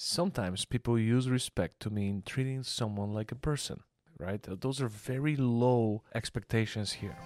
[0.00, 3.80] Sometimes people use respect to mean treating someone like a person,
[4.16, 4.40] right?
[4.60, 7.16] Those are very low expectations here.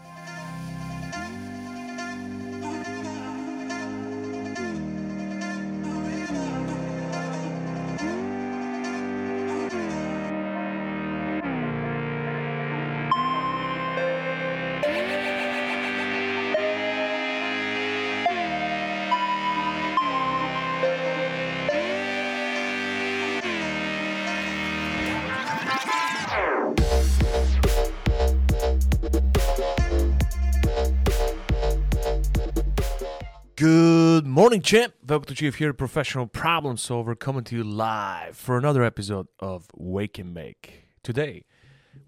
[33.63, 34.93] Good morning, champ.
[35.07, 39.69] Welcome to Chief here, professional problem solver, coming to you live for another episode of
[39.77, 40.89] Wake and Make.
[41.05, 41.45] Today,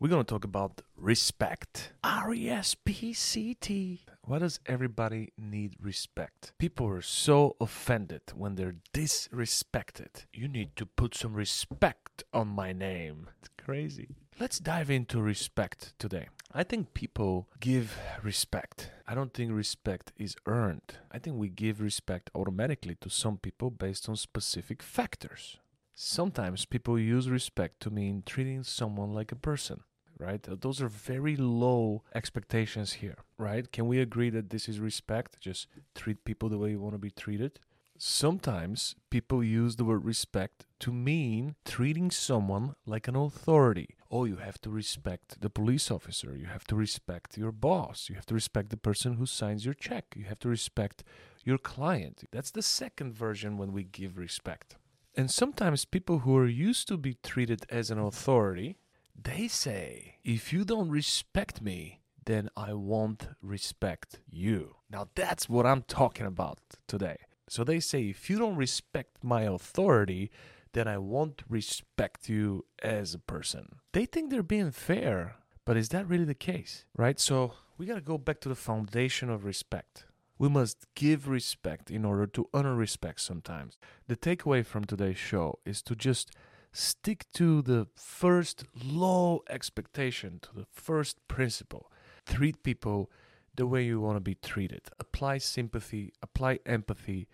[0.01, 1.93] we're going to talk about respect.
[2.03, 4.01] R E S P C T.
[4.23, 6.55] Why does everybody need respect?
[6.59, 10.25] People are so offended when they're disrespected.
[10.33, 13.29] You need to put some respect on my name.
[13.39, 14.09] It's crazy.
[14.41, 16.27] Let's dive into respect today.
[16.57, 18.93] I think people give respect.
[19.09, 20.99] I don't think respect is earned.
[21.11, 25.59] I think we give respect automatically to some people based on specific factors.
[25.97, 29.81] Sometimes people use respect to mean treating someone like a person,
[30.17, 30.47] right?
[30.49, 33.71] Those are very low expectations here, right?
[33.73, 35.41] Can we agree that this is respect?
[35.41, 35.67] Just
[35.97, 37.59] treat people the way you want to be treated?
[37.99, 43.97] Sometimes people use the word respect to mean treating someone like an authority.
[44.17, 46.37] Oh, you have to respect the police officer.
[46.37, 48.09] You have to respect your boss.
[48.09, 50.15] You have to respect the person who signs your check.
[50.15, 51.03] You have to respect
[51.45, 52.23] your client.
[52.31, 54.77] That's the second version when we give respect.
[55.17, 58.77] And sometimes people who are used to be treated as an authority,
[59.21, 64.77] they say, if you don't respect me, then I won't respect you.
[64.89, 67.17] Now that's what I'm talking about today.
[67.49, 70.31] So they say, if you don't respect my authority,
[70.75, 73.77] then I won't respect you as a person.
[73.93, 76.85] They think they're being fair, but is that really the case?
[76.97, 77.19] Right?
[77.19, 80.05] So we got to go back to the foundation of respect.
[80.39, 83.79] We must give respect in order to honor respect sometimes.
[84.09, 86.33] The takeaway from today's show is to just
[86.73, 91.91] stick to the first low expectation, to the first principle.
[92.27, 93.11] Treat people
[93.55, 94.83] the way you want to be treated.
[94.99, 97.29] Apply sympathy, apply empathy,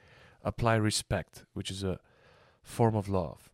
[0.45, 1.99] apply respect, which is a
[2.63, 3.51] form of love.